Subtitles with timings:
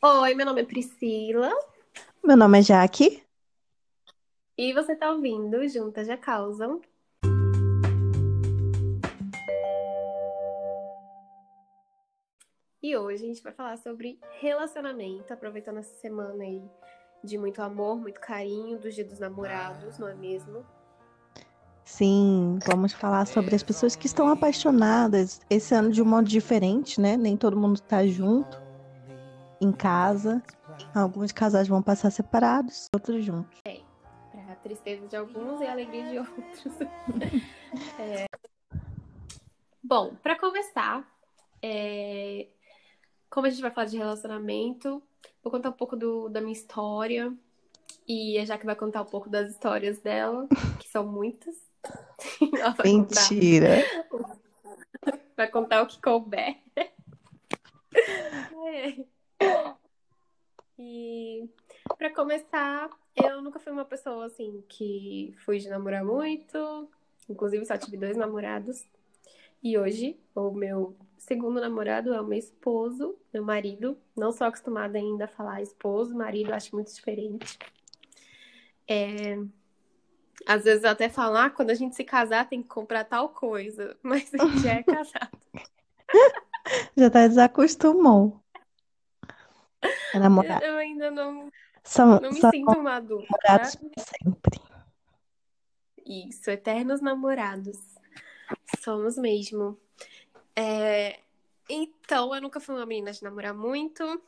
[0.00, 1.50] Oi, meu nome é Priscila
[2.22, 3.20] Meu nome é Jaque.
[4.56, 6.80] e você tá ouvindo Juntas Já Causam.
[12.80, 16.62] E hoje a gente vai falar sobre relacionamento, aproveitando essa semana aí
[17.24, 20.64] de muito amor, muito carinho, dos dias dos namorados, não é mesmo?
[21.84, 27.00] Sim, vamos falar sobre as pessoas que estão apaixonadas esse ano de um modo diferente,
[27.00, 27.16] né?
[27.16, 28.67] Nem todo mundo tá junto
[29.60, 30.42] em casa.
[30.94, 33.58] Alguns casais vão passar separados, outros juntos.
[33.64, 36.74] Pra tristeza de alguns e alegria de outros.
[37.98, 38.26] É.
[39.82, 41.06] Bom, pra começar,
[41.62, 42.46] é,
[43.28, 45.02] como a gente vai falar de relacionamento,
[45.42, 47.30] vou contar um pouco do- da minha história
[48.06, 50.48] e a Jaque vai contar um pouco das histórias dela,
[50.80, 51.54] que são muitas.
[52.74, 53.76] Vai contar, Mentira.
[55.36, 56.56] vai contar o que couber.
[56.74, 56.90] É.
[60.78, 61.48] E
[61.96, 66.88] pra começar, eu nunca fui uma pessoa assim que fui de namorar muito,
[67.28, 68.84] inclusive só tive dois namorados.
[69.62, 73.98] E hoje, o meu segundo namorado é o meu esposo, meu marido.
[74.16, 77.58] Não sou acostumada ainda a falar esposo, marido, acho muito diferente.
[78.86, 79.38] É,
[80.46, 83.28] Às vezes eu até falo, ah, quando a gente se casar tem que comprar tal
[83.30, 85.38] coisa, mas a gente já é casado.
[86.96, 88.42] Já tá desacostumou.
[90.14, 90.64] É namorado.
[90.64, 91.50] Eu ainda não,
[91.84, 94.60] São, não me são sinto uma adulta, namorados sempre.
[96.04, 97.78] Isso, eternos namorados.
[98.80, 99.78] Somos mesmo.
[100.56, 101.20] É,
[101.68, 104.22] Então, eu nunca fui uma menina de namorar muito.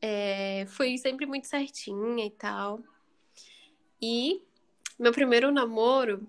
[0.00, 2.80] É, Fui sempre muito certinha e tal.
[4.00, 4.42] E
[4.98, 6.26] meu primeiro namoro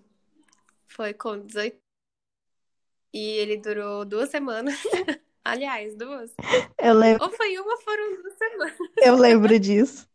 [0.88, 1.78] foi com 18
[3.14, 4.76] e ele durou duas semanas.
[5.52, 6.34] Aliás, duas.
[6.78, 8.78] Eu lembro, Ou foi uma, foram duas semanas.
[9.02, 10.08] eu lembro disso.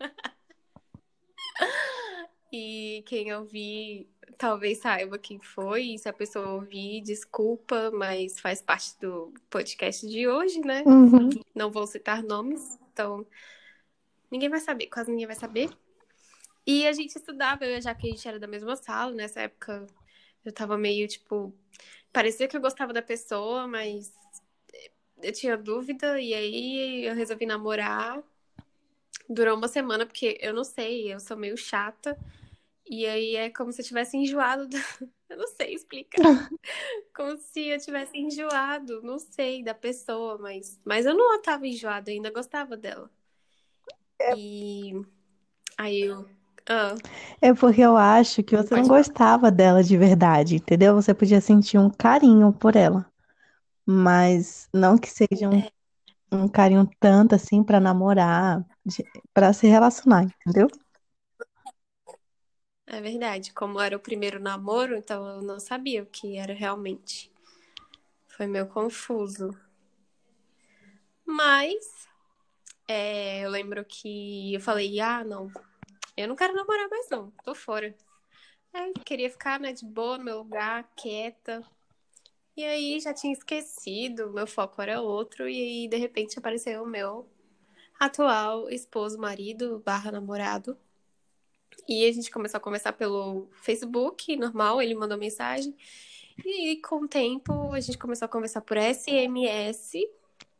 [2.52, 4.08] E quem ouvir
[4.38, 5.94] talvez saiba quem foi.
[5.94, 10.82] E se a pessoa ouvir, desculpa, mas faz parte do podcast de hoje, né?
[10.86, 11.28] Uhum.
[11.54, 13.26] Não vou citar nomes, então
[14.30, 15.70] ninguém vai saber, quase ninguém vai saber.
[16.66, 19.12] E a gente estudava, eu e a Jaque, a gente era da mesma sala.
[19.12, 19.86] Nessa época
[20.44, 21.54] eu tava meio tipo.
[22.16, 24.10] Parecia que eu gostava da pessoa, mas
[25.22, 26.18] eu tinha dúvida.
[26.18, 28.22] E aí eu resolvi namorar.
[29.28, 32.18] Durou uma semana, porque eu não sei, eu sou meio chata.
[32.88, 34.66] E aí é como se eu tivesse enjoado.
[34.66, 34.78] da-
[35.28, 36.22] Eu não sei explicar.
[37.14, 42.12] Como se eu tivesse enjoado, não sei, da pessoa, mas, mas eu não tava enjoada,
[42.12, 43.10] ainda gostava dela.
[44.36, 44.92] E
[45.76, 46.35] aí eu.
[46.68, 46.94] Ah,
[47.40, 49.04] É porque eu acho que você não pode falar.
[49.04, 50.94] gostava dela de verdade, entendeu?
[50.94, 53.06] Você podia sentir um carinho por ela,
[53.86, 55.62] mas não que seja um,
[56.32, 59.04] um carinho tanto assim pra namorar, de-
[59.34, 60.68] pra se relacionar, entendeu?
[62.84, 67.30] É verdade, como era o primeiro namoro, então eu não sabia o que era realmente.
[68.28, 69.50] Foi meio confuso.
[71.24, 72.08] Mas
[72.88, 75.50] é, eu lembro que eu falei, ah, não,
[76.16, 77.94] eu não quero namorar mais não, tô fora.
[78.72, 81.62] Aí queria ficar, né, de boa no meu lugar, quieta.
[82.56, 86.86] E aí já tinha esquecido, meu foco era outro, e aí de repente apareceu o
[86.86, 87.28] meu
[87.98, 90.78] atual esposo, marido, barra namorado.
[91.88, 95.76] E a gente começou a conversar pelo Facebook, normal, ele mandou mensagem.
[96.44, 99.98] E com o tempo, a gente começou a conversar por SMS,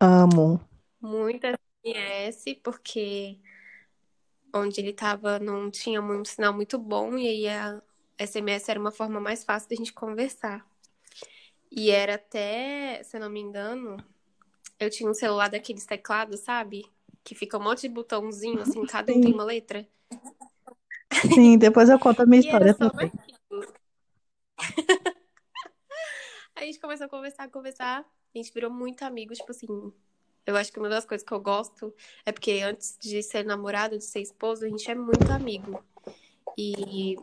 [0.00, 0.60] Amo.
[1.00, 3.38] muito SMS, porque
[4.60, 7.82] onde ele tava não tinha um sinal muito bom, e aí a
[8.18, 10.66] SMS era uma forma mais fácil da gente conversar.
[11.70, 13.96] E era até, se eu não me engano,
[14.78, 16.84] eu tinha um celular daqueles teclados, sabe?
[17.24, 19.86] Que fica um monte de botãozinho, assim, cada um tem Sim, uma letra.
[21.34, 23.12] sim, depois eu conto a minha história também.
[26.54, 28.00] A gente começou a conversar, conversar.
[28.00, 29.92] A gente virou muito amigos, tipo assim.
[30.46, 31.92] Eu acho que uma das coisas que eu gosto
[32.24, 35.84] é porque antes de ser namorado, de ser esposo, a gente é muito amigo.
[36.56, 37.16] E,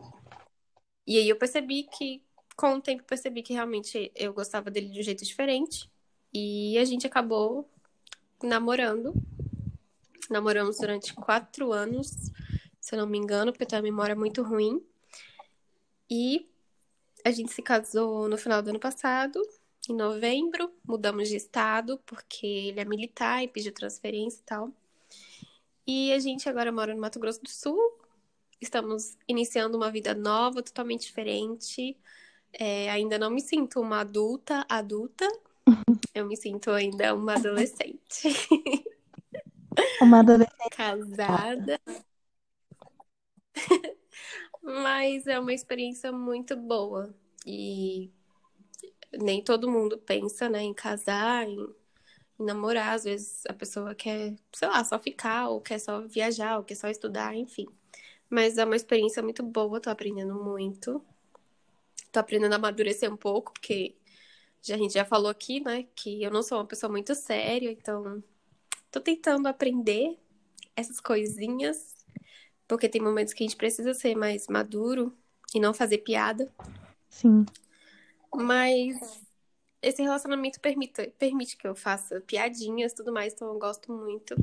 [1.06, 2.22] e aí eu percebi que,
[2.54, 5.90] com o tempo, percebi que realmente eu gostava dele de um jeito diferente.
[6.32, 7.66] E a gente acabou
[8.42, 9.14] namorando.
[10.28, 12.10] Namoramos durante quatro anos,
[12.80, 14.84] se eu não me engano, porque eu tenho a memória muito ruim.
[16.10, 16.46] E
[17.24, 19.40] a gente se casou no final do ano passado,
[19.92, 20.72] em novembro.
[20.84, 24.72] Mudamos de estado, porque ele é militar e pediu transferência e tal.
[25.86, 27.78] E a gente agora mora no Mato Grosso do Sul.
[28.60, 31.96] Estamos iniciando uma vida nova, totalmente diferente.
[32.52, 35.28] É, ainda não me sinto uma adulta, adulta.
[36.14, 38.28] Eu me sinto ainda uma adolescente.
[40.00, 40.76] Uma adolescente.
[40.76, 41.80] casada.
[44.62, 47.12] Mas é uma experiência muito boa.
[47.44, 48.12] E
[49.20, 51.68] nem todo mundo pensa, né, em casar, em,
[52.38, 52.94] em namorar.
[52.94, 56.74] Às vezes a pessoa quer, sei lá, só ficar, ou quer só viajar, ou quer
[56.74, 57.66] só estudar, enfim.
[58.28, 61.04] Mas é uma experiência muito boa, tô aprendendo muito.
[62.10, 63.96] Tô aprendendo a amadurecer um pouco, porque
[64.72, 68.22] a gente já falou aqui, né, que eu não sou uma pessoa muito séria, então
[68.90, 70.18] tô tentando aprender
[70.76, 71.94] essas coisinhas,
[72.66, 75.12] porque tem momentos que a gente precisa ser mais maduro
[75.54, 76.50] e não fazer piada.
[77.08, 77.44] Sim.
[78.36, 79.22] Mas
[79.80, 84.34] esse relacionamento permite, permite que eu faça piadinhas e tudo mais, então eu gosto muito.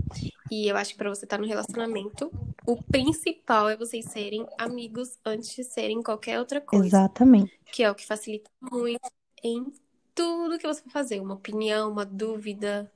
[0.51, 2.31] E eu acho que pra você estar no relacionamento,
[2.65, 6.85] o principal é vocês serem amigos antes de serem qualquer outra coisa.
[6.85, 7.59] Exatamente.
[7.71, 9.11] Que é o que facilita muito
[9.43, 9.73] em
[10.13, 11.19] tudo que você for fazer.
[11.19, 12.91] Uma opinião, uma dúvida,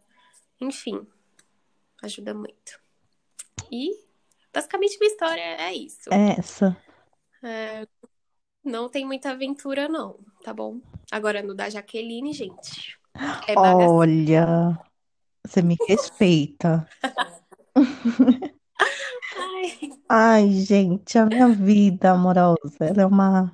[0.62, 1.06] enfim.
[2.04, 2.80] Ajuda muito.
[3.72, 3.90] E
[4.54, 6.14] basicamente minha história é isso.
[6.14, 6.78] É essa.
[8.64, 10.80] Não tem muita aventura, não, tá bom?
[11.12, 13.00] Agora no da Jaqueline, gente.
[13.48, 13.58] É.
[13.58, 14.80] Olha,
[15.44, 16.88] você me respeita.
[19.36, 23.52] Ai, Ai, gente, a minha vida amorosa, ela é uma,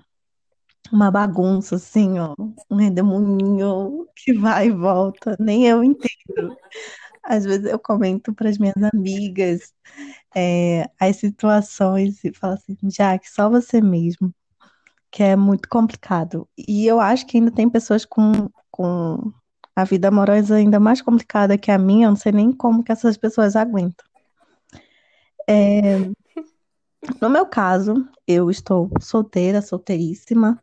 [0.92, 2.36] uma bagunça, assim, ó.
[2.70, 5.38] Um redemoinho que vai e volta.
[5.40, 6.58] Nem eu entendo.
[7.24, 9.74] Às vezes eu comento para as minhas amigas
[10.36, 14.34] é, as situações e falo assim, Jaque, só você mesmo,
[15.12, 16.48] que é muito complicado.
[16.58, 19.32] E eu acho que ainda tem pessoas com, com
[19.76, 22.92] a vida amorosa ainda mais complicada que a minha, eu não sei nem como que
[22.92, 24.06] essas pessoas aguentam.
[25.48, 26.00] É,
[27.22, 30.60] no meu caso, eu estou solteira, solteiríssima.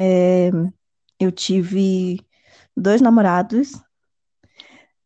[0.00, 0.50] É,
[1.18, 2.20] eu tive
[2.76, 3.80] dois namorados.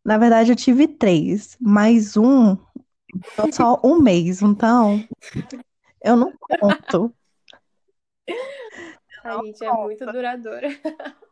[0.02, 2.56] Na verdade, eu tive três, mais um
[3.52, 5.02] só um mês, então
[6.02, 7.14] eu não conto.
[9.24, 10.68] A gente é muito duradoura.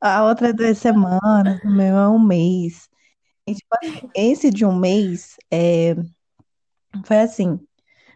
[0.00, 2.88] A outra é duas semanas, o meu é um mês.
[3.46, 5.96] E, tipo assim, esse de um mês é,
[7.04, 7.58] foi assim.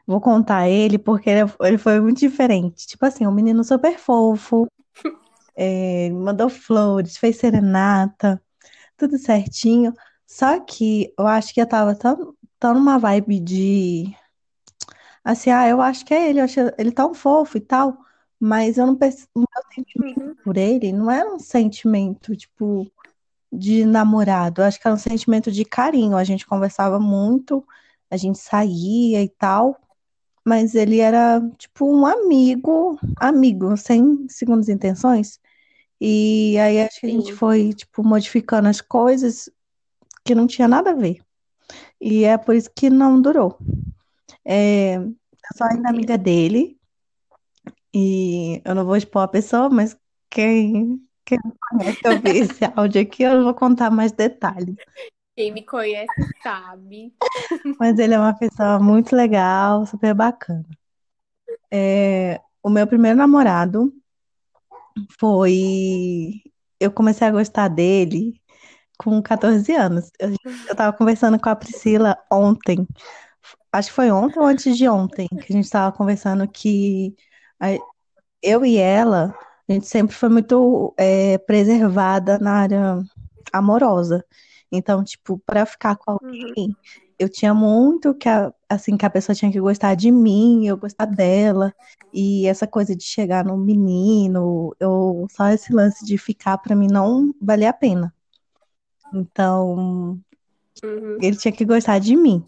[0.06, 2.86] Vou contar ele porque ele, ele foi muito diferente.
[2.86, 4.68] Tipo assim, um menino super fofo,
[5.56, 8.40] é, mandou flores, fez serenata,
[8.96, 9.92] tudo certinho.
[10.26, 14.16] Só que eu acho que eu tava tão, tão numa vibe de
[15.24, 17.98] assim, ah, eu acho que é ele, eu acho ele tão fofo e tal,
[18.40, 20.34] mas eu não perce- o meu sentimento Uhum.
[20.44, 22.90] por ele não era um sentimento, tipo,
[23.52, 24.62] de namorado.
[24.62, 26.16] Eu acho que era um sentimento de carinho.
[26.16, 27.64] A gente conversava muito,
[28.10, 29.76] a gente saía e tal,
[30.44, 35.38] mas ele era, tipo, um amigo, amigo, sem segundas intenções.
[36.00, 39.50] E aí acho que a gente foi, tipo, modificando as coisas
[40.24, 41.20] que não tinha nada a ver.
[42.00, 43.58] E é por isso que não durou.
[44.44, 45.14] É, eu
[45.56, 46.79] sou ainda amiga dele,
[47.94, 49.96] e eu não vou expor a pessoa, mas
[50.28, 51.38] quem, quem
[51.70, 54.76] conhece ouvir esse áudio aqui, eu não vou contar mais detalhes.
[55.36, 57.14] Quem me conhece sabe.
[57.78, 60.68] Mas ele é uma pessoa muito legal, super bacana.
[61.70, 63.92] É, o meu primeiro namorado
[65.18, 66.42] foi.
[66.78, 68.40] Eu comecei a gostar dele
[68.98, 70.10] com 14 anos.
[70.18, 70.34] Eu,
[70.68, 72.86] eu tava conversando com a Priscila ontem.
[73.72, 77.14] Acho que foi ontem ou antes de ontem, que a gente tava conversando que
[78.42, 79.34] eu e ela,
[79.68, 82.98] a gente sempre foi muito é, preservada na área
[83.52, 84.24] amorosa.
[84.72, 86.56] Então, tipo, para ficar com Uhum.
[86.56, 86.76] alguém,
[87.18, 90.76] eu tinha muito que a, assim que a pessoa tinha que gostar de mim, eu
[90.76, 91.74] gostar dela,
[92.12, 96.86] e essa coisa de chegar no menino, eu só esse lance de ficar para mim
[96.90, 98.14] não valia a pena.
[99.12, 100.20] Então,
[100.82, 101.18] Uhum.
[101.20, 102.44] ele tinha que gostar de mim.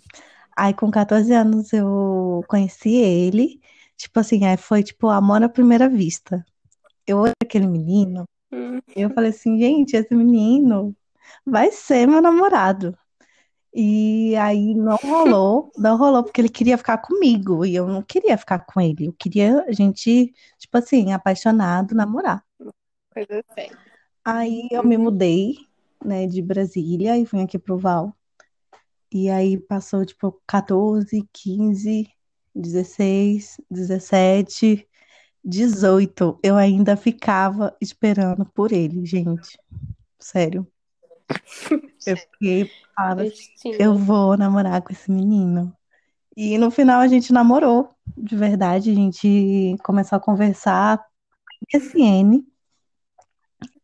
[0.56, 3.61] Aí, com 14 anos, eu conheci ele.
[4.02, 6.44] Tipo assim, aí foi tipo amor à primeira vista.
[7.06, 8.25] Eu olhei aquele menino
[8.97, 10.92] e eu falei assim, gente, esse menino
[11.47, 12.99] vai ser meu namorado.
[13.73, 18.37] E aí não rolou, não rolou porque ele queria ficar comigo e eu não queria
[18.37, 19.06] ficar com ele.
[19.06, 22.44] Eu queria a gente, tipo assim, apaixonado, namorar.
[23.14, 23.78] Coisa séria.
[24.25, 25.59] Aí eu me mudei,
[26.04, 28.16] né, de Brasília e vim aqui pro Val.
[29.12, 32.11] E aí passou, tipo, 14, 15,
[32.54, 34.88] 16, 17,
[35.44, 36.38] 18.
[36.42, 39.59] Eu ainda ficava esperando por ele, gente.
[40.18, 40.66] Sério.
[42.06, 43.25] Eu fiquei, fala,
[43.78, 43.97] eu Destino.
[43.97, 45.76] vou namorar com esse menino.
[46.37, 48.90] E no final a gente namorou, de verdade.
[48.90, 51.04] A gente começou a conversar
[51.73, 52.44] SN.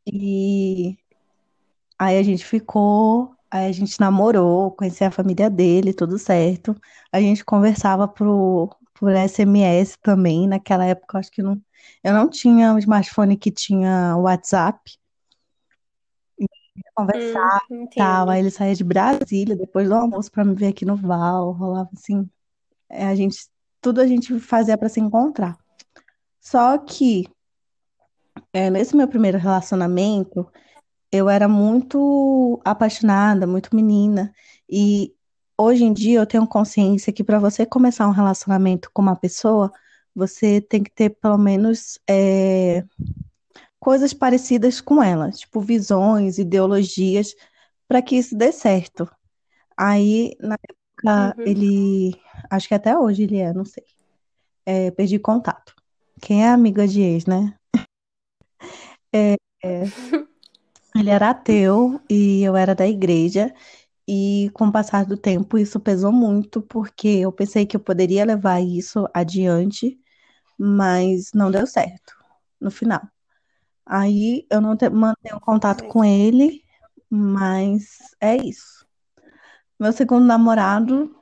[0.07, 0.97] E
[1.99, 3.38] aí a gente ficou.
[3.51, 6.75] Aí a gente namorou, conheci a família dele, tudo certo.
[7.13, 10.47] A gente conversava por, por SMS também.
[10.47, 11.61] Naquela época, eu acho que não,
[12.05, 14.79] eu não tinha um smartphone que tinha WhatsApp.
[16.95, 18.29] Conversava Hum, e tal.
[18.31, 21.53] Aí ele saía de Brasília depois do almoço para me ver aqui no Val.
[21.53, 22.29] Rolava assim.
[22.89, 23.49] é, a gente,
[23.81, 25.57] tudo a gente fazia para se encontrar.
[26.41, 27.27] Só que
[28.53, 30.51] é, nesse meu primeiro relacionamento,
[31.11, 34.33] eu era muito apaixonada, muito menina.
[34.69, 35.15] E
[35.57, 39.73] hoje em dia eu tenho consciência que para você começar um relacionamento com uma pessoa,
[40.15, 42.85] você tem que ter pelo menos é,
[43.79, 47.35] coisas parecidas com ela, tipo visões, ideologias,
[47.87, 49.09] para que isso dê certo.
[49.77, 51.47] Aí, na época, Uhum.
[51.47, 53.85] ele, acho que até hoje ele é, não sei,
[54.67, 55.75] é, perdi contato.
[56.21, 57.55] Quem é amiga de ex, né?
[59.11, 59.85] É, é,
[60.99, 63.53] ele era ateu e eu era da igreja.
[64.09, 68.25] E com o passar do tempo, isso pesou muito, porque eu pensei que eu poderia
[68.27, 69.99] levar isso adiante,
[70.59, 72.15] mas não deu certo
[72.61, 73.03] no final.
[73.87, 76.65] Aí eu não te- mantenho contato com ele,
[77.11, 78.87] mas é isso.
[79.79, 81.15] Meu segundo namorado,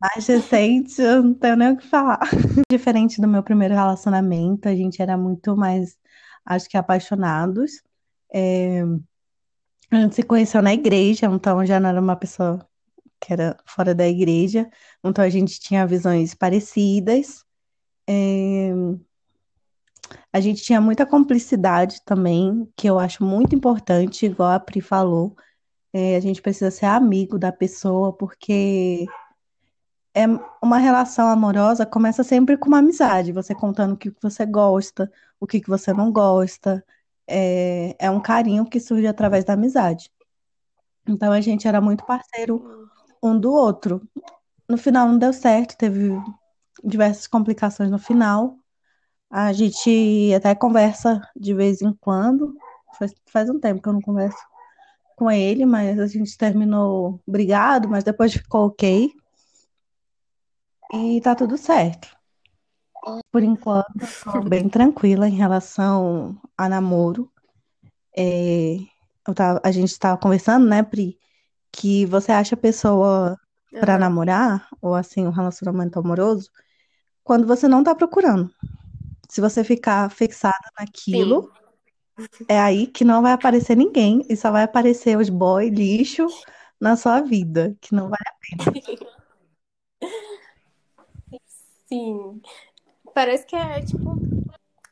[0.00, 2.20] mais recente, eu não tenho nem o que falar.
[2.70, 5.96] Diferente do meu primeiro relacionamento, a gente era muito mais,
[6.44, 7.82] acho que apaixonados.
[8.32, 8.82] É,
[9.90, 12.66] a gente se conheceu na igreja, então já não era uma pessoa
[13.20, 14.70] que era fora da igreja,
[15.04, 17.44] então a gente tinha visões parecidas.
[18.08, 18.72] É,
[20.32, 25.36] a gente tinha muita cumplicidade também, que eu acho muito importante, igual a Pri falou.
[25.92, 29.06] É, a gente precisa ser amigo da pessoa, porque
[30.14, 30.24] é
[30.62, 35.46] uma relação amorosa começa sempre com uma amizade, você contando o que você gosta, o
[35.46, 36.84] que você não gosta.
[37.32, 40.10] É, é um carinho que surge através da amizade.
[41.08, 42.88] Então a gente era muito parceiro
[43.22, 44.02] um do outro.
[44.68, 46.10] No final não deu certo, teve
[46.82, 48.56] diversas complicações no final.
[49.30, 52.54] A gente até conversa de vez em quando.
[52.98, 54.38] Faz, faz um tempo que eu não converso
[55.16, 59.12] com ele, mas a gente terminou brigado, mas depois ficou ok.
[60.92, 62.19] E tá tudo certo.
[63.32, 63.86] Por enquanto,
[64.32, 67.30] tô bem tranquila em relação a namoro.
[68.16, 68.76] É,
[69.34, 71.18] tava- a gente estava conversando, né, Pri,
[71.72, 73.38] que você acha a pessoa
[73.80, 74.00] para Aham.
[74.00, 76.50] namorar, ou assim, um relacionamento amoroso,
[77.24, 78.50] quando você não tá procurando.
[79.30, 80.80] Se você ficar fixada Sim.
[80.80, 81.52] naquilo,
[82.48, 86.26] é aí que não vai aparecer ninguém e só vai aparecer os boy lixo
[86.80, 88.80] na sua vida, que não vale a pena.
[91.88, 92.40] Sim.
[93.20, 94.18] Parece que é tipo.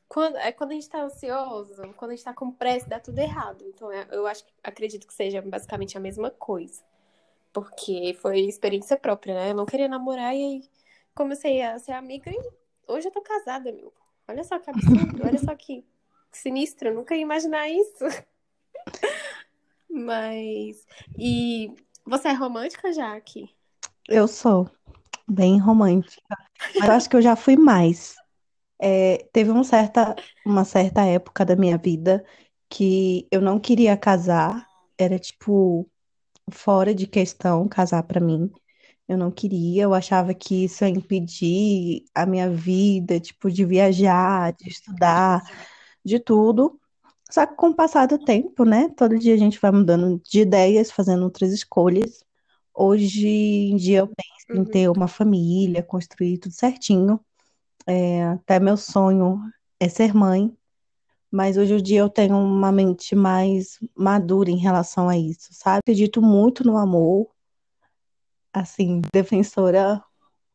[0.07, 3.19] Quando, é quando a gente tá ansioso, quando a gente tá com pressa, dá tudo
[3.19, 3.65] errado.
[3.67, 6.83] Então é- eu acho, acredito que seja basicamente a mesma coisa.
[7.55, 9.51] Porque foi experiência própria, né?
[9.51, 10.71] Eu não queria namorar e aí
[11.15, 12.39] comecei a ser amiga e
[12.87, 13.91] hoje eu tô casada, meu.
[14.29, 15.83] Olha só que absurdo, olha só que
[16.31, 18.05] sinistro, eu nunca ia imaginar isso.
[19.89, 20.87] Mas.
[21.19, 21.73] E
[22.05, 23.49] você é romântica, Jaque?
[24.07, 24.71] Eu sou
[25.29, 26.37] bem romântica,
[26.79, 28.15] mas eu acho que eu já fui mais.
[28.81, 32.25] É, teve um certa, uma certa época da minha vida
[32.69, 34.67] que eu não queria casar,
[34.99, 35.89] era tipo
[36.51, 38.51] fora de questão casar pra mim.
[39.09, 44.53] Eu não queria, eu achava que isso ia impedir a minha vida, tipo, de viajar,
[44.53, 45.43] de estudar,
[46.05, 46.79] de tudo.
[47.31, 48.89] Só que com o passar do tempo, né?
[48.97, 52.23] Todo dia a gente vai mudando de ideias, fazendo outras escolhas.
[52.81, 54.65] Hoje em dia eu penso em Uhum.
[54.65, 57.21] ter uma família, construir tudo certinho.
[57.85, 59.41] É, até meu sonho
[59.81, 60.57] é ser mãe,
[61.31, 65.81] mas hoje em dia eu tenho uma mente mais madura em relação a isso, sabe?
[65.81, 67.29] Acredito muito no amor,
[68.53, 70.01] assim, defensora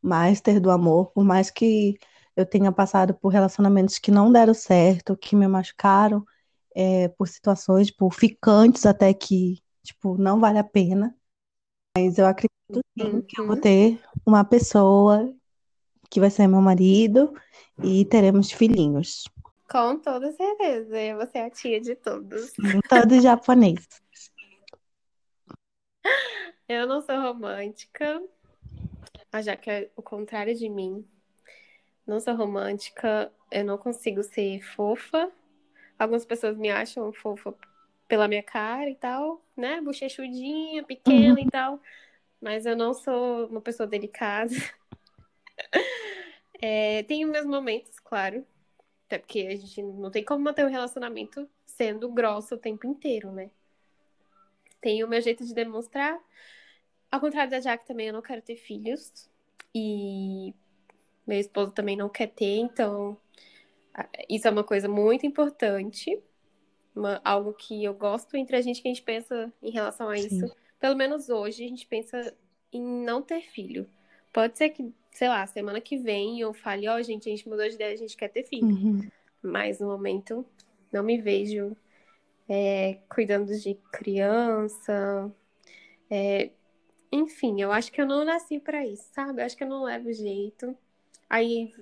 [0.02, 1.98] master do amor, por mais que
[2.34, 6.24] eu tenha passado por relacionamentos que não deram certo, que me machucaram,
[6.74, 11.14] é, por situações, por ficantes até que, tipo, não vale a pena.
[11.96, 13.60] Mas eu acredito sim que eu vou Uhum.
[13.60, 15.32] ter uma pessoa
[16.10, 17.32] que vai ser meu marido
[17.82, 19.24] e teremos filhinhos.
[19.70, 20.94] Com toda certeza.
[21.16, 22.50] Você é a tia de todos.
[22.50, 23.86] Sim, todo japonês.
[26.68, 28.22] Eu não sou romântica,
[29.32, 31.06] a Jaque é o contrário de mim.
[32.06, 35.30] Não sou romântica, eu não consigo ser fofa.
[35.98, 37.54] Algumas pessoas me acham fofa
[38.08, 39.80] pela minha cara e tal, né?
[39.80, 41.80] Bochechudinha, pequena e tal.
[42.40, 44.52] Mas eu não sou uma pessoa delicada.
[46.62, 48.46] É, tenho meus momentos, claro.
[49.06, 53.30] Até porque a gente não tem como manter um relacionamento sendo grossa o tempo inteiro,
[53.32, 53.50] né?
[54.84, 56.20] tenho o meu jeito de demonstrar.
[57.10, 59.30] Ao contrário da Jaque também, eu não quero ter filhos.
[59.74, 60.54] E
[61.26, 63.16] meu esposo também não quer ter, então
[64.28, 66.22] isso é uma coisa muito importante.
[66.94, 70.16] Uma, algo que eu gosto entre a gente que a gente pensa em relação a
[70.16, 70.46] isso.
[70.46, 70.52] Sim.
[70.78, 72.34] Pelo menos hoje a gente pensa
[72.72, 73.86] em não ter filho.
[74.32, 77.48] Pode ser que, sei lá, semana que vem eu fale, ó, oh, gente, a gente
[77.48, 78.66] mudou de ideia, a gente quer ter filho.
[78.66, 79.08] Uhum.
[79.42, 80.44] Mas no momento
[80.92, 81.76] não me vejo
[82.48, 85.32] é, cuidando de criança.
[86.10, 86.50] É,
[87.10, 89.40] enfim, eu acho que eu não nasci para isso, sabe?
[89.40, 90.76] Eu acho que eu não levo jeito.
[91.28, 91.72] Aí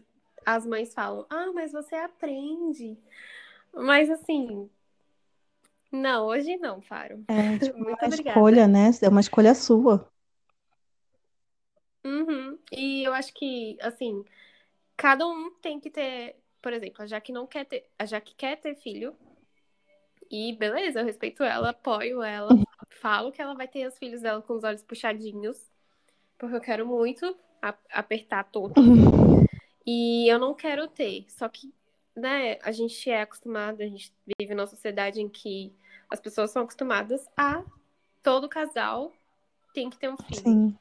[0.45, 2.97] as mães falam: Ah, mas você aprende.
[3.73, 4.69] Mas assim,
[5.93, 7.23] não, hoje não, Faro.
[7.29, 8.31] É tipo, Muito uma obrigada.
[8.31, 8.91] escolha, né?
[9.03, 10.11] É uma escolha sua.
[12.05, 12.59] Uhum.
[12.73, 14.25] E eu acho que, assim,
[14.97, 18.57] cada um tem que ter, por exemplo, a Jaque não quer ter, a Jaque quer
[18.57, 19.15] ter filho.
[20.31, 22.49] E beleza, eu respeito ela, apoio ela,
[22.89, 25.71] falo que ela vai ter os filhos dela com os olhos puxadinhos,
[26.39, 27.37] porque eu quero muito
[27.91, 28.83] apertar todos.
[29.87, 31.27] E eu não quero ter.
[31.29, 31.73] Só que,
[32.17, 35.73] né, a gente é acostumado, a gente vive numa sociedade em que
[36.13, 37.65] as pessoas são acostumadas a
[38.23, 39.13] todo casal
[39.73, 40.43] tem que ter um filho.
[40.43, 40.79] Sim.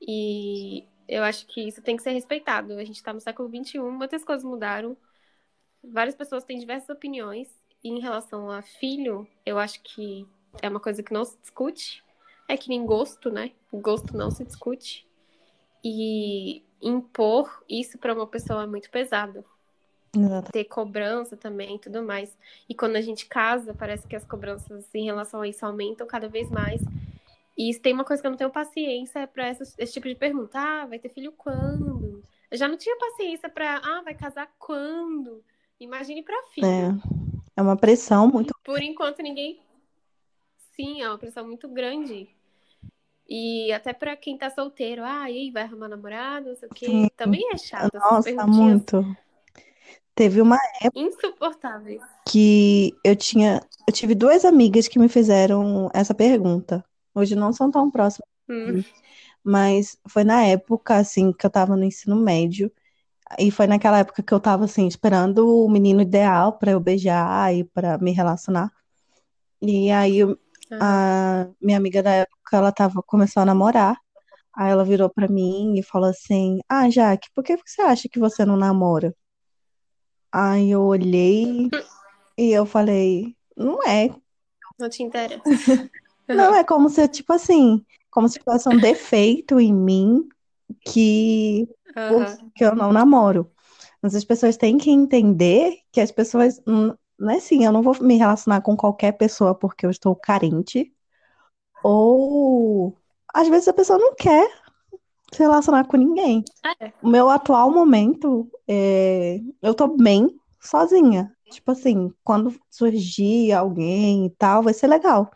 [0.00, 2.74] E eu acho que isso tem que ser respeitado.
[2.74, 4.96] A gente está no século XXI, muitas coisas mudaram.
[5.82, 7.48] Várias pessoas têm diversas opiniões.
[7.84, 10.26] E em relação a filho, eu acho que
[10.60, 12.04] é uma coisa que não se discute.
[12.48, 13.52] É que nem gosto, né?
[13.72, 15.06] Gosto não se discute.
[15.84, 19.44] E impor isso para uma pessoa é muito pesado.
[20.14, 20.52] Exato.
[20.52, 22.36] Ter cobrança também e tudo mais.
[22.68, 26.28] E quando a gente casa, parece que as cobranças em relação a isso aumentam cada
[26.28, 26.82] vez mais.
[27.56, 30.58] E tem uma coisa que eu não tenho paciência para esse tipo de pergunta.
[30.58, 32.22] Ah, vai ter filho quando?
[32.50, 35.42] Eu já não tinha paciência para, ah, vai casar quando?
[35.80, 36.66] Imagine para filho.
[36.66, 37.22] É.
[37.56, 38.54] É uma pressão muito.
[38.64, 39.60] Por enquanto ninguém.
[40.74, 42.28] Sim, é uma pressão muito grande.
[43.28, 46.74] E até para quem tá solteiro, ah, e aí, vai arrumar namorado, não sei o
[46.74, 47.10] quê.
[47.16, 47.94] Também é chato.
[47.94, 49.16] Nossa, muito.
[50.14, 51.00] Teve uma época.
[51.00, 52.00] Insuportável.
[52.28, 53.62] Que eu tinha.
[53.86, 56.84] Eu tive duas amigas que me fizeram essa pergunta.
[57.14, 58.28] Hoje não são tão próximas.
[58.48, 58.82] Hum.
[59.42, 62.70] Mas foi na época, assim, que eu tava no ensino médio.
[63.38, 67.54] E foi naquela época que eu tava, assim, esperando o menino ideal para eu beijar
[67.54, 68.70] e para me relacionar.
[69.62, 70.18] E aí,
[70.80, 73.96] a minha amiga da época, ela tava, começou a namorar.
[74.54, 78.18] Aí ela virou para mim e falou assim: Ah, Jaque, por que você acha que
[78.18, 79.14] você não namora?
[80.32, 81.68] Aí eu olhei
[82.38, 84.10] e eu falei: Não é.
[84.78, 85.42] Não te interessa.
[86.28, 90.26] Não, é como se, tipo assim, como se fosse um defeito em mim
[90.86, 92.50] que, uhum.
[92.54, 93.50] que eu não namoro.
[94.00, 96.62] Mas as pessoas têm que entender que as pessoas.
[96.64, 100.92] Não é assim, eu não vou me relacionar com qualquer pessoa porque eu estou carente.
[101.82, 102.96] Ou
[103.34, 104.61] às vezes a pessoa não quer
[105.32, 106.44] se relacionar com ninguém.
[106.80, 106.92] É.
[107.02, 109.40] O meu atual momento, é...
[109.60, 110.28] eu tô bem
[110.60, 111.32] sozinha.
[111.50, 115.30] Tipo assim, quando surgir alguém e tal, vai ser legal.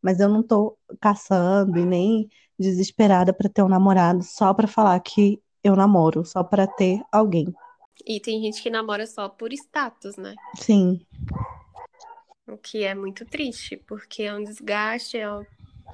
[0.00, 2.28] Mas eu não tô caçando e nem
[2.58, 7.52] desesperada para ter um namorado só para falar que eu namoro, só para ter alguém.
[8.06, 10.34] E tem gente que namora só por status, né?
[10.54, 11.00] Sim.
[12.46, 15.44] O que é muito triste, porque é um desgaste, é uma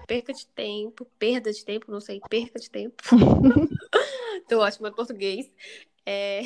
[0.06, 3.02] perca de tempo, perda de tempo, não sei, perca de tempo.
[4.48, 5.50] Tô ótima em português.
[6.04, 6.42] É...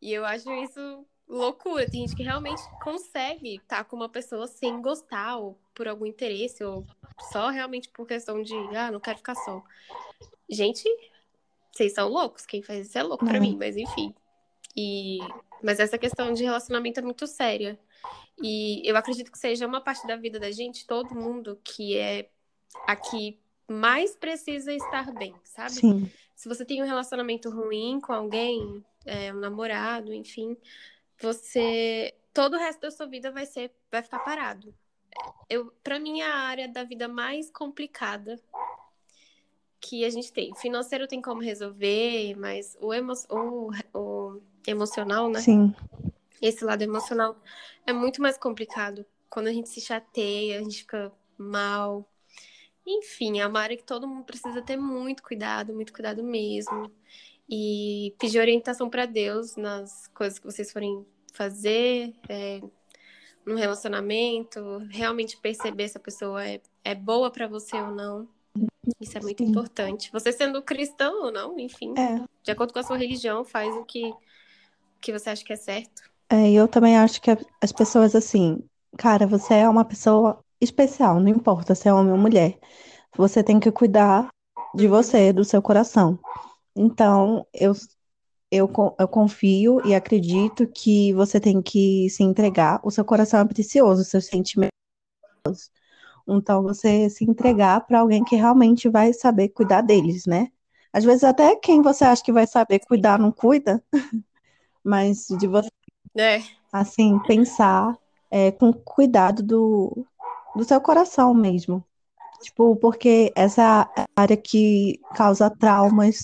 [0.00, 1.88] E eu acho isso loucura.
[1.88, 6.62] Tem gente que realmente consegue estar com uma pessoa sem gostar, ou por algum interesse,
[6.64, 6.86] ou
[7.32, 9.62] só realmente por questão de, ah, não quero ficar só.
[10.48, 10.84] Gente,
[11.70, 12.44] vocês são loucos.
[12.44, 14.14] Quem faz isso é louco para mim, mas enfim.
[14.76, 15.18] E
[15.62, 17.78] mas essa questão de relacionamento é muito séria.
[18.42, 22.28] E eu acredito que seja uma parte da vida da gente, todo mundo que é
[22.86, 25.72] aqui mais precisa estar bem, sabe?
[25.72, 26.10] Sim.
[26.34, 30.56] Se você tem um relacionamento ruim com alguém, é, um namorado, enfim,
[31.20, 34.74] você todo o resto da sua vida vai ser vai ficar parado.
[35.48, 38.40] Eu, para mim, é a área da vida mais complicada
[39.80, 40.54] que a gente tem.
[40.54, 45.40] Financeiro tem como resolver, mas o, emo o, o emocional, né?
[45.40, 45.74] Sim.
[46.40, 47.36] Esse lado emocional
[47.86, 49.04] é muito mais complicado.
[49.28, 52.08] Quando a gente se chateia, a gente fica mal.
[52.86, 56.90] Enfim, é uma área que todo mundo precisa ter muito cuidado, muito cuidado mesmo.
[57.48, 62.60] E pedir orientação para Deus nas coisas que vocês forem fazer, é,
[63.44, 68.28] no relacionamento, realmente perceber se a pessoa é, é boa para você ou não.
[69.00, 69.50] Isso é muito Sim.
[69.50, 70.10] importante.
[70.12, 72.24] Você sendo cristão ou não, enfim, é.
[72.42, 74.12] de acordo com a sua religião, faz o que,
[75.00, 76.02] que você acha que é certo.
[76.28, 78.62] É, eu também acho que as pessoas assim,
[78.96, 82.58] cara, você é uma pessoa especial, não importa se é homem ou mulher.
[83.16, 84.28] Você tem que cuidar
[84.74, 86.18] de você, do seu coração.
[86.74, 87.72] Então, eu,
[88.50, 92.80] eu, eu confio e acredito que você tem que se entregar.
[92.82, 94.72] O seu coração é precioso, os seus sentimentos.
[96.26, 100.48] Então, você se entregar para alguém que realmente vai saber cuidar deles, né?
[100.92, 103.82] Às vezes, até quem você acha que vai saber cuidar não cuida,
[104.84, 105.68] mas de você,
[106.16, 107.98] É, assim, pensar
[108.30, 110.06] é, com cuidado do,
[110.54, 111.84] do seu coração mesmo.
[112.42, 116.20] Tipo, porque essa área que causa traumas,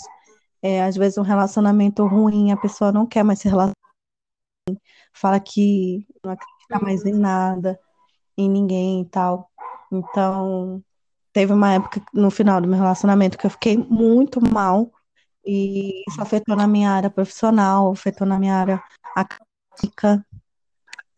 [0.63, 3.75] é, às vezes um relacionamento ruim, a pessoa não quer mais se relacionar,
[5.13, 7.79] fala que não acredita mais em nada,
[8.37, 9.51] em ninguém e tal.
[9.93, 10.83] Então,
[11.33, 14.91] teve uma época no final do meu relacionamento que eu fiquei muito mal
[15.47, 18.83] e isso afetou na minha área profissional, afetou na minha área
[19.17, 20.27] acadêmica.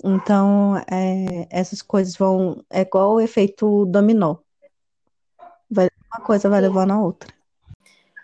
[0.02, 2.64] Então, é, essas coisas vão.
[2.70, 4.36] É igual o efeito dominó.
[5.70, 7.32] Vai, uma coisa vai levando a outra.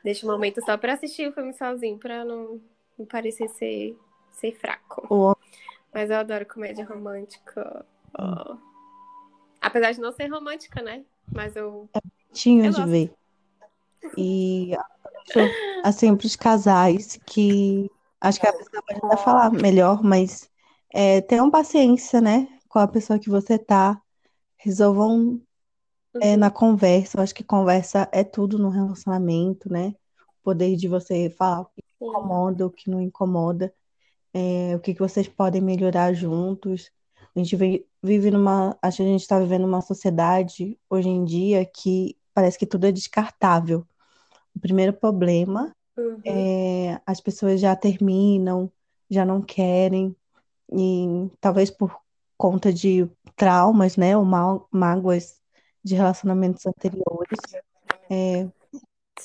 [0.02, 2.60] Deixa um momento só pra assistir o filme sozinho, pra não,
[2.98, 3.98] não parecer ser,
[4.32, 5.06] ser fraco.
[5.10, 5.36] O
[5.92, 7.84] Mas eu adoro comédia romântica.
[8.18, 8.56] ó.
[9.60, 11.04] Apesar de não ser romântica, né?
[11.32, 11.88] Mas eu,
[12.32, 12.90] tinha eu de gosto.
[12.90, 13.14] ver.
[14.16, 14.72] E
[15.82, 20.48] assim, para os casais que acho que a pessoa pode até falar melhor, mas
[20.96, 22.48] é, tenham paciência, né?
[22.68, 24.00] Com a pessoa que você tá.
[24.58, 25.42] Resolvam
[26.20, 27.18] é, na Uhum, conversa.
[27.18, 29.90] Eu acho que conversa é tudo no relacionamento, né?
[30.40, 32.08] O poder de você falar o que sim.
[32.10, 33.74] incomoda, o que não incomoda.
[34.34, 36.90] é, o que que vocês podem melhorar juntos.
[37.34, 41.24] A gente vi- vive numa, acho que a gente está vivendo uma sociedade hoje em
[41.24, 43.86] dia que parece que tudo é descartável.
[44.56, 48.72] O primeiro problema Uhum, é as pessoas já terminam,
[49.10, 50.16] já não querem,
[50.72, 51.96] e talvez por
[52.36, 55.40] conta de traumas, né, ou mal- mágoas
[55.84, 57.38] de relacionamentos anteriores.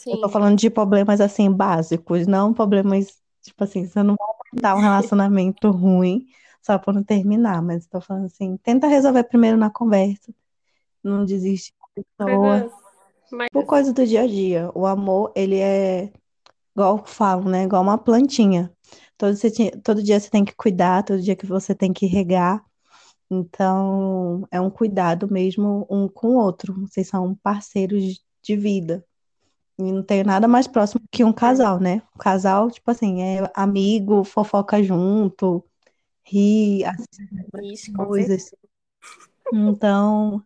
[0.10, 0.30] Eu tô sim.
[0.30, 5.72] falando de problemas assim básicos, não problemas, tipo assim, você não vai dar um relacionamento
[5.72, 6.28] ruim
[6.62, 10.34] só por não terminar, mas tô falando assim, tenta resolver primeiro na conversa,
[11.04, 13.50] não desiste da pessoa, Coisas mais.
[13.52, 14.72] por coisa do dia a dia.
[14.76, 16.12] O amor, ele é
[16.76, 17.64] igual falo, né?
[17.64, 18.72] Igual uma plantinha.
[19.18, 22.64] Todo, você todo dia você tem que cuidar, todo dia que você tem que regar.
[23.30, 26.74] Então, é um cuidado mesmo um com o outro.
[26.82, 29.06] Vocês são parceiros de vida.
[29.80, 32.02] E não tem nada mais próximo que um casal, né?
[32.16, 35.64] O casal, tipo assim, é amigo, fofoca junto,
[36.24, 38.52] ri, assiste coisas.
[39.54, 40.44] Então,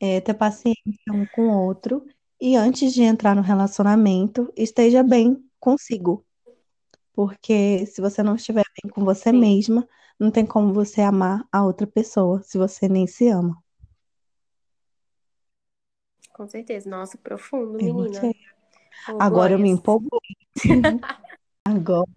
[0.00, 0.76] é ter paciência
[1.12, 2.06] um com o outro.
[2.40, 6.26] E antes de entrar no relacionamento, esteja bem consigo.
[7.14, 11.46] Porque se você não estiver bem com você Sim, mesma, não tem como você amar
[11.52, 13.62] a outra pessoa se você nem se ama.
[16.32, 16.90] com certeza.
[16.90, 18.32] Nossa, profundo, Eu menina.
[19.08, 20.08] Ô, Agora eu me empolguei.
[21.64, 22.08] Agora,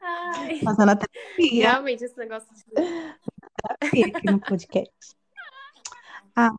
[0.00, 2.62] Ai, fazendo a terapia, realmente, esse negócio de
[4.02, 4.90] aqui no podcast.
[6.36, 6.52] Ah,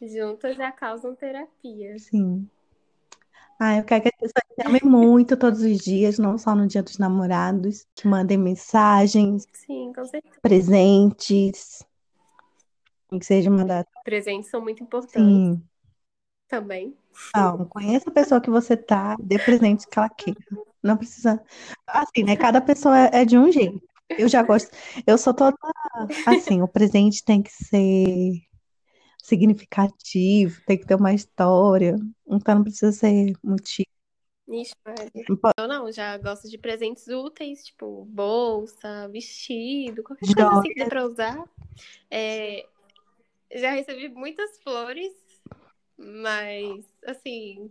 [0.00, 1.98] é juntas já causam terapia.
[1.98, 2.50] sim.
[3.58, 6.66] Ah, eu quero que as pessoas te amem muito todos os dias, não só no
[6.66, 10.36] Dia dos Namorados, que mandem mensagens, Sim, com certeza.
[10.40, 11.84] presentes,
[13.10, 13.90] que seja uma data.
[14.04, 15.62] Presentes são muito importantes Sim.
[16.46, 16.96] também.
[17.34, 20.38] Não, conheça a pessoa que você tá, dê presente que ela queira.
[20.82, 21.42] Não precisa.
[21.86, 22.36] Assim, né?
[22.36, 23.82] Cada pessoa é, é de um jeito.
[24.10, 24.70] Eu já gosto.
[25.06, 25.56] Eu sou toda
[26.26, 28.40] assim, o presente tem que ser
[29.28, 31.96] significativo, tem que ter uma história.
[32.26, 33.86] Então não precisa ser motivo.
[34.48, 40.68] Ixi, pode Eu não, já gosto de presentes úteis, tipo bolsa, vestido, qualquer coisa assim
[40.70, 41.44] que dê pra usar.
[42.10, 42.66] É,
[43.54, 45.12] já recebi muitas flores,
[45.98, 47.70] mas assim,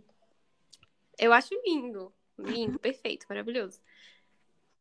[1.18, 3.80] eu acho lindo, lindo, perfeito, maravilhoso.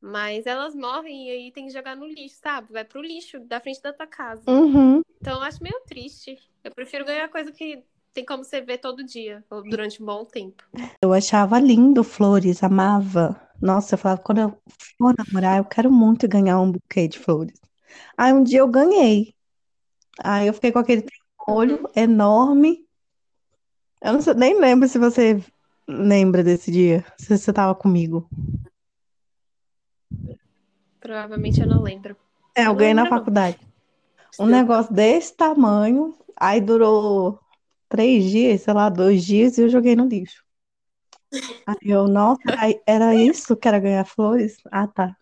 [0.01, 2.71] Mas elas morrem e aí tem que jogar no lixo, sabe?
[2.71, 4.49] Vai pro lixo da frente da tua casa.
[4.49, 5.01] Uhum.
[5.19, 6.37] Então eu acho meio triste.
[6.63, 7.83] Eu prefiro ganhar coisa que
[8.13, 10.63] tem como você ver todo dia, ou durante um bom tempo.
[11.01, 13.39] Eu achava lindo flores, amava.
[13.61, 14.57] Nossa, eu falava, quando eu
[14.97, 17.59] for namorar, eu quero muito ganhar um buquê de flores.
[18.15, 19.33] Aí um dia eu ganhei.
[20.23, 21.05] Aí eu fiquei com aquele
[21.47, 21.85] olho Uhum.
[21.95, 22.87] enorme.
[24.01, 25.43] Eu não sei- nem lembro se você
[25.87, 28.29] lembra desse dia, se você tava comigo.
[30.99, 32.15] Provavelmente eu não lembro.
[32.55, 33.09] É, eu ganhei na não.
[33.09, 33.57] faculdade.
[34.39, 37.39] Um negócio desse tamanho, aí durou
[37.89, 40.43] três dias, sei lá, dois dias, e eu joguei no lixo.
[41.65, 42.41] Aí eu, nossa,
[42.85, 44.57] era, isso que era ganhar flores?
[44.71, 45.15] Ah, tá.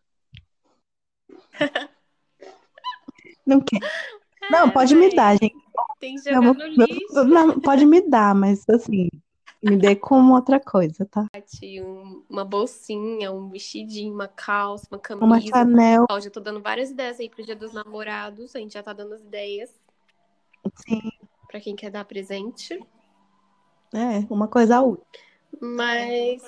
[3.46, 3.80] Não quer.
[4.52, 5.56] Não, pode me dar, gente.
[6.00, 7.24] Tem que jogar no lixo.
[7.26, 9.10] Não, pode me dar, mas assim,
[9.66, 11.28] me dê como outra coisa, tá?
[11.84, 15.26] Um, uma bolsinha, um vestidinho, uma calça, uma camisa.
[15.26, 16.06] Uma Chanel.
[16.10, 18.56] Ó, já tô dando várias ideias aí pro dia dos namorados.
[18.56, 19.72] A gente já tá dando as ideias.
[20.76, 21.12] Sim.
[21.48, 22.80] Pra quem quer dar presente.
[23.94, 25.06] É, uma coisa útil.
[25.60, 26.44] Mas.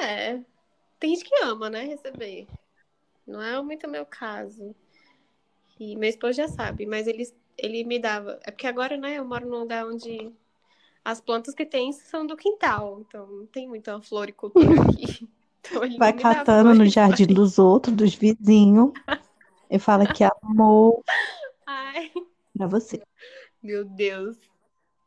[0.00, 0.40] É.
[0.98, 1.84] Tem gente que ama, né?
[1.84, 2.48] Receber.
[3.26, 4.74] Não é muito o meu caso.
[5.78, 7.24] E meu esposo já sabe, mas ele,
[7.56, 8.38] ele me dava.
[8.44, 10.32] É porque agora, né, eu moro num lugar onde
[11.04, 13.00] as plantas que tem são do quintal.
[13.00, 15.28] Então não tem muita floricultura aqui.
[15.64, 17.36] Então, Vai catando no jardim mas...
[17.36, 18.90] dos outros, dos vizinhos.
[19.70, 21.04] e fala que amor
[21.64, 22.10] Ai.
[22.58, 23.00] pra você.
[23.62, 24.36] Meu Deus.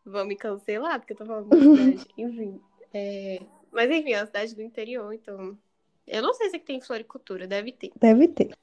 [0.06, 2.08] Vão me cancelar, porque eu tô falando cidade.
[2.18, 2.62] enfim.
[2.94, 3.42] É...
[3.70, 5.58] Mas enfim, é uma cidade do interior, então.
[6.08, 7.92] Eu não sei se aqui tem floricultura, deve ter.
[8.00, 8.56] Deve ter.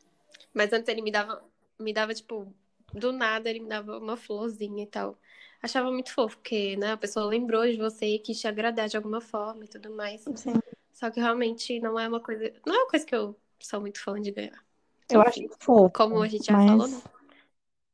[0.55, 1.45] Mas antes ele me dava,
[1.79, 2.51] me dava, tipo,
[2.95, 5.19] do nada ele me dava uma florzinha e tal.
[5.63, 8.97] Achava muito fofo, porque, né, a pessoa lembrou de você e quis te agradar de
[8.97, 10.25] alguma forma e tudo mais.
[10.35, 10.55] Sim.
[10.93, 12.53] Só que realmente não é uma coisa.
[12.67, 14.65] Não é uma coisa que eu sou muito fã de ganhar.
[15.09, 15.93] Eu Enfim, acho fofo.
[15.95, 16.69] Como a gente já mas...
[16.69, 17.01] falou, né?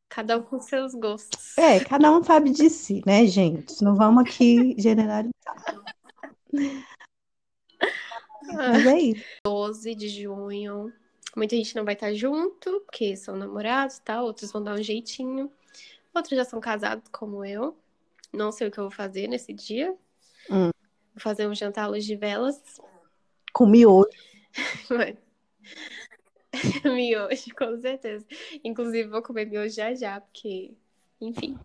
[0.09, 1.57] Cada um com seus gostos.
[1.59, 3.85] É, cada um sabe de si, né, gente?
[3.85, 5.33] Não vamos aqui generalizar.
[8.55, 9.25] Mas é isso.
[9.45, 10.91] 12 de junho.
[11.37, 14.25] Muita gente não vai estar junto, porque são namorados e tal.
[14.25, 15.53] Outros vão dar um jeitinho.
[16.15, 17.77] Outros já são casados, como eu.
[18.33, 19.95] Não sei o que eu vou fazer nesse dia.
[20.51, 20.71] Hum.
[21.15, 22.61] Vou fazer um jantar à luz de velas.
[23.53, 24.09] Com miojo.
[26.85, 28.27] miojo, com certeza.
[28.65, 30.75] Inclusive, vou comer miojo já já, porque,
[31.21, 31.59] enfim.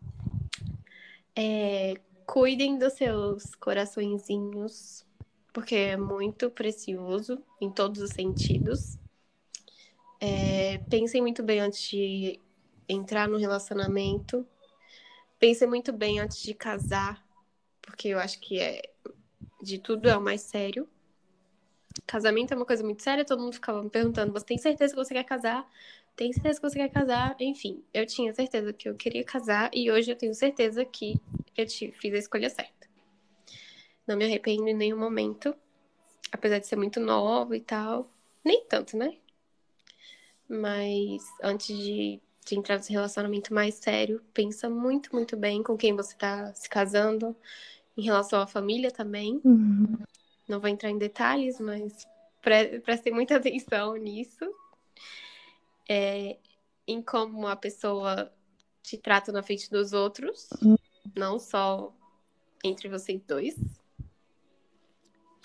[1.35, 5.05] É, cuidem dos seus coraçõezinhos,
[5.51, 8.97] porque é muito precioso em todos os sentidos.
[10.19, 12.39] É, pensem muito bem antes de
[12.87, 14.47] entrar no relacionamento.
[15.39, 17.25] Pensem muito bem antes de casar,
[17.81, 18.81] porque eu acho que é
[19.61, 20.87] de tudo é o mais sério.
[22.05, 25.03] Casamento é uma coisa muito séria, todo mundo ficava me perguntando: você tem certeza que
[25.03, 25.69] você quer casar?
[26.15, 27.35] Tem certeza que você quer casar?
[27.39, 31.19] Enfim, eu tinha certeza que eu queria casar e hoje eu tenho certeza que
[31.57, 32.87] eu fiz a escolha certa.
[34.05, 35.55] Não me arrependo em nenhum momento.
[36.31, 38.11] Apesar de ser muito nova e tal.
[38.43, 39.17] Nem tanto, né?
[40.47, 45.95] Mas antes de, de entrar nesse relacionamento mais sério, pensa muito, muito bem com quem
[45.95, 47.35] você tá se casando.
[47.95, 49.39] Em relação à família também.
[49.45, 49.99] Uhum.
[50.47, 52.07] Não vou entrar em detalhes, mas
[52.41, 54.45] pre prestem muita atenção nisso.
[55.87, 56.37] É,
[56.87, 58.31] em como a pessoa
[58.81, 60.49] te trata na frente dos outros.
[60.61, 60.75] Uhum.
[61.15, 61.93] Não só
[62.63, 63.55] entre vocês dois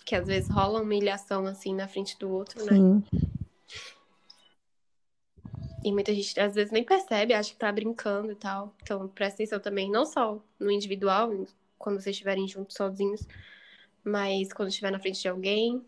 [0.08, 2.72] que às vezes rola humilhação assim na frente do outro, né?
[2.72, 3.04] Sim.
[5.84, 8.74] E muita gente às vezes nem percebe, acha que tá brincando e tal.
[8.82, 11.30] Então presta atenção também, não só no individual,
[11.78, 13.26] quando vocês estiverem juntos sozinhos,
[14.02, 15.84] mas quando estiver na frente de alguém,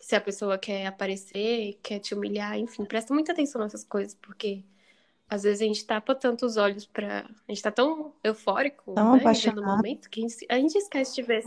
[0.00, 4.62] se a pessoa quer aparecer, quer te humilhar, enfim, presta muita atenção nessas coisas, porque
[5.28, 7.28] às vezes a gente tapa tanto os olhos pra.
[7.48, 9.22] A gente tá tão eufórico, tão né?
[9.54, 11.44] No momento, que a gente, a gente esquece de ver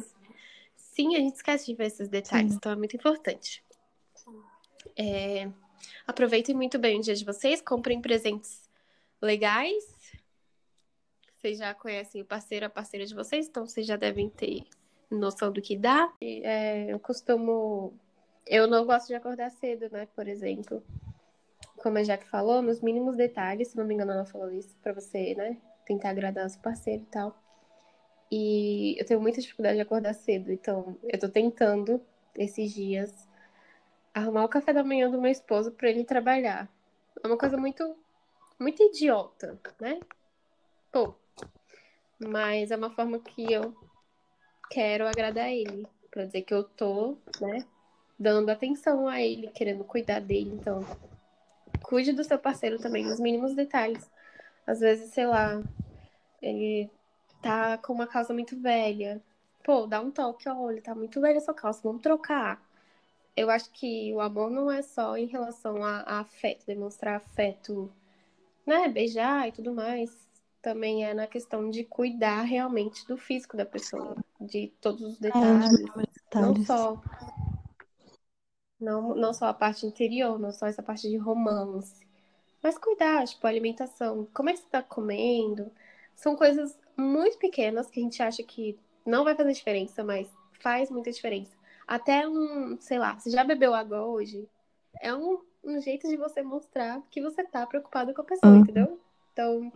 [0.97, 2.57] sim, a gente esquece de ver esses detalhes, sim.
[2.57, 3.63] então é muito importante.
[4.95, 5.47] É,
[6.05, 8.69] aproveitem muito bem o dia de vocês, comprem presentes
[9.21, 9.83] legais.
[11.35, 14.63] Vocês já conhecem o parceiro, a parceira de vocês, então vocês já devem ter
[15.09, 16.11] noção do que dá.
[16.21, 17.93] É, eu costumo.
[18.45, 20.07] Eu não gosto de acordar cedo, né?
[20.15, 20.83] Por exemplo.
[21.77, 24.93] Como a Jaque falou, nos mínimos detalhes, se não me engano, ela falou isso pra
[24.93, 25.57] você, né?
[25.85, 27.37] Tentar agradar o seu parceiro e tal.
[28.31, 32.01] E eu tenho muita dificuldade de acordar cedo, então eu tô tentando
[32.35, 33.26] esses dias
[34.13, 36.69] arrumar o café da manhã do meu esposo para ele trabalhar.
[37.23, 37.95] É uma coisa muito
[38.59, 39.99] muito idiota, né?
[40.91, 41.13] Pô.
[42.19, 43.75] Mas é uma forma que eu
[44.69, 47.65] quero agradar ele, para dizer que eu tô, né,
[48.17, 50.83] dando atenção a ele, querendo cuidar dele, então
[51.83, 54.09] cuide do seu parceiro também nos mínimos detalhes.
[54.65, 55.61] Às vezes, sei lá,
[56.41, 56.89] ele
[57.41, 59.21] tá com uma calça muito velha.
[59.63, 62.66] Pô, dá um toque, olha, tá muito velha essa calça, vamos trocar.
[63.37, 67.93] Eu acho que o amor não é só em relação a, a afeto, demonstrar afeto,
[68.65, 68.87] né?
[68.87, 70.11] Beijar e tudo mais.
[70.59, 75.21] Também é na questão de cuidar realmente do físico da pessoa, de todos os é,
[75.21, 75.71] detalhes.
[75.71, 76.99] É, não só.
[78.79, 82.05] Não, não só a parte interior, não só essa parte de romance.
[82.61, 84.27] Mas cuidar, tipo, alimentação.
[84.33, 85.71] Como é que você tá comendo?
[86.15, 90.27] São coisas muito pequenas que a gente acha que não vai fazer diferença, mas
[90.59, 91.56] faz muita diferença.
[91.87, 94.47] Até um, sei lá, você já bebeu água hoje?
[95.01, 98.59] É um, um jeito de você mostrar que você tá preocupado com a pessoa, uhum.
[98.59, 98.99] entendeu?
[99.31, 99.71] Então,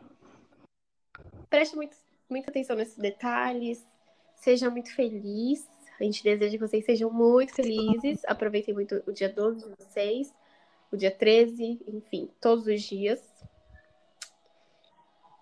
[1.50, 1.96] preste muito,
[2.30, 3.88] muita atenção nesses detalhes,
[4.36, 5.66] seja muito feliz.
[6.00, 8.26] A gente deseja que vocês sejam muito felizes.
[8.26, 10.34] Aproveitem muito o dia 12 de vocês,
[10.92, 13.22] o dia 13, enfim, todos os dias.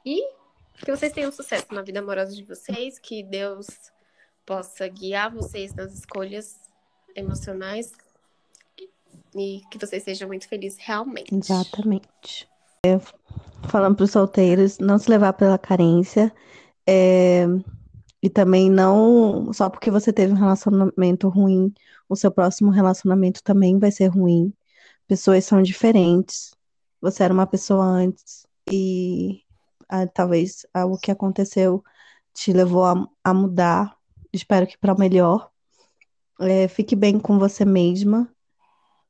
[0.06, 0.22] E
[0.84, 3.92] que vocês tenham sucesso na vida amorosa de vocês, que Deus
[4.50, 6.60] possa guiar vocês nas escolhas
[7.16, 7.92] emocionais
[9.36, 11.36] e que vocês sejam muito felizes realmente.
[11.36, 12.50] Exatamente.
[12.84, 12.98] É,
[13.68, 16.34] falando para os solteiros, não se levar pela carência.
[16.88, 17.46] É,
[18.24, 21.72] e também não, só porque você teve um relacionamento ruim,
[22.10, 24.52] o seu próximo relacionamento também vai ser ruim.
[25.08, 26.56] Pessoas são diferentes.
[27.00, 29.44] Você era uma pessoa antes e
[29.88, 31.84] ah, talvez algo que aconteceu
[32.34, 33.99] te levou a, a mudar.
[34.32, 35.50] Espero que para melhor.
[36.40, 38.30] É, fique bem com você mesma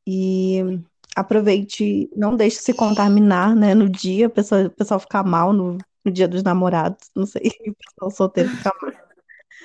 [0.05, 0.81] e
[1.15, 6.11] aproveite, não deixe se contaminar, né, no dia, o pessoal, pessoal ficar mal no, no
[6.11, 8.91] dia dos namorados, não sei, o pessoal solteiro ficar mal.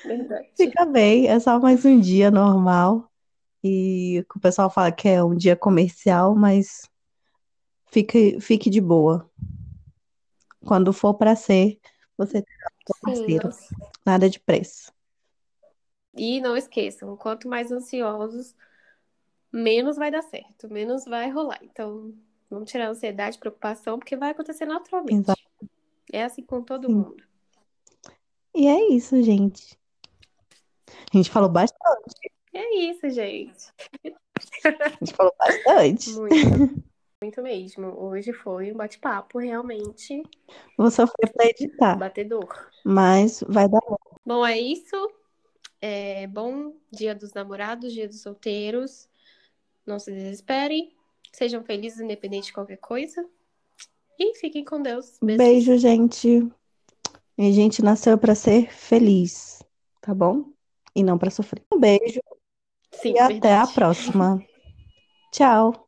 [0.05, 0.49] Verdade.
[0.55, 3.09] Fica bem, é só mais um dia normal.
[3.63, 6.87] E o pessoal fala que é um dia comercial, mas
[7.87, 9.27] fique, fique de boa.
[10.63, 11.79] Quando for para ser,
[12.15, 13.49] você terá um parceiro.
[14.05, 14.93] Nada de preço.
[16.17, 18.55] E não esqueçam, quanto mais ansiosos,
[19.51, 21.59] menos vai dar certo, menos vai rolar.
[21.61, 22.13] Então,
[22.49, 25.25] vamos tirar a ansiedade, preocupação, porque vai acontecer naturalmente.
[25.25, 25.41] Exato.
[26.11, 26.95] É assim com todo Sim.
[26.95, 27.23] mundo.
[28.53, 29.77] E é isso, gente.
[31.13, 32.31] A gente falou bastante.
[32.53, 33.73] É isso, gente.
[34.63, 36.11] A gente falou bastante.
[36.13, 36.35] Muito,
[37.21, 37.87] muito mesmo.
[37.99, 40.23] Hoje foi um bate-papo realmente
[40.77, 42.69] Vou sofrer pra editar, batedor.
[42.83, 43.97] mas vai dar bom.
[44.25, 44.95] Bom, é isso.
[45.87, 49.07] É bom dia dos namorados, dia dos solteiros.
[49.85, 50.91] Não se desesperem.
[51.31, 53.23] Sejam felizes, independente de qualquer coisa.
[54.17, 55.19] E fiquem com Deus.
[55.21, 55.45] Beijos.
[55.45, 56.51] Beijo, gente.
[57.37, 59.61] A gente nasceu pra ser feliz,
[60.01, 60.51] tá bom?
[60.95, 61.61] E não pra sofrer.
[61.71, 62.19] Um beijo
[62.91, 63.73] Sim, e até a verdade.
[63.75, 64.43] próxima.
[65.31, 65.71] Tchau.